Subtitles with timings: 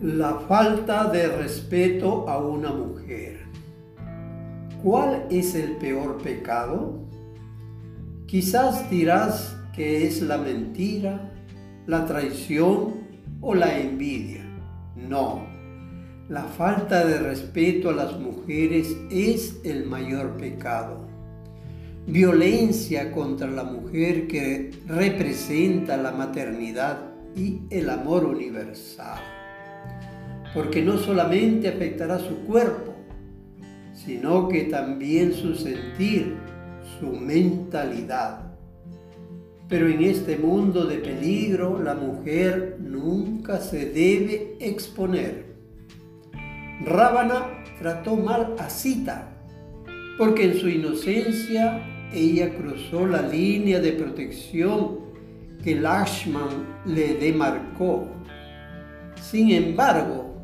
[0.00, 3.40] La falta de respeto a una mujer.
[4.80, 7.00] ¿Cuál es el peor pecado?
[8.28, 11.32] Quizás dirás que es la mentira,
[11.88, 13.08] la traición
[13.40, 14.44] o la envidia.
[14.94, 15.44] No,
[16.28, 21.08] la falta de respeto a las mujeres es el mayor pecado.
[22.06, 27.00] Violencia contra la mujer que representa la maternidad
[27.34, 29.18] y el amor universal
[30.54, 32.94] porque no solamente afectará su cuerpo,
[33.92, 36.36] sino que también su sentir,
[36.98, 38.52] su mentalidad.
[39.68, 45.44] Pero en este mundo de peligro la mujer nunca se debe exponer.
[46.84, 49.28] Rábana trató mal a Sita,
[50.16, 54.98] porque en su inocencia ella cruzó la línea de protección
[55.62, 56.48] que Lashman
[56.86, 58.08] le demarcó.
[59.20, 60.34] Sin embargo,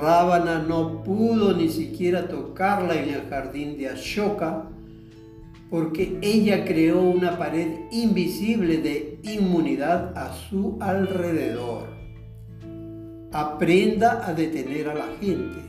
[0.00, 4.68] Rábana no pudo ni siquiera tocarla en el jardín de Ashoka
[5.70, 11.88] porque ella creó una pared invisible de inmunidad a su alrededor.
[13.32, 15.60] Aprenda a detener a la gente.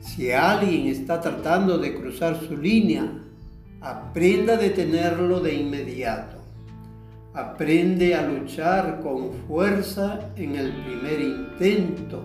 [0.00, 3.10] Si alguien está tratando de cruzar su línea,
[3.80, 6.43] aprenda a detenerlo de inmediato.
[7.34, 12.22] Aprende a luchar con fuerza en el primer intento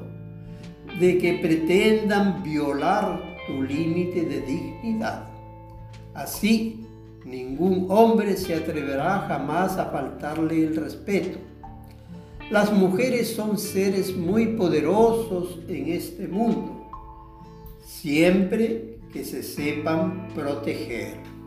[0.99, 5.27] de que pretendan violar tu límite de dignidad.
[6.13, 6.85] Así,
[7.25, 11.39] ningún hombre se atreverá jamás a faltarle el respeto.
[12.51, 16.87] Las mujeres son seres muy poderosos en este mundo,
[17.83, 21.38] siempre que se sepan proteger.